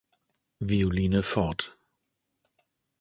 Violine 0.61 1.21
fort. 1.21 1.77